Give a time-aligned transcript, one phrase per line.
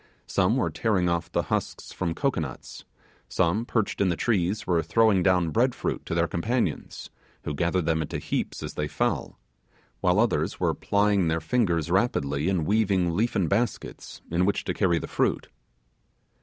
[0.25, 2.85] Some were tearing off the husks from cocoanuts;
[3.29, 7.11] some perched in the trees were throwing down bread fruit to their companions,
[7.43, 9.37] who gathered them into heaps as they fell;
[9.99, 14.97] while others were plying their fingers rapidly in weaving leafen baskets in which to carry
[14.97, 15.49] the fruit.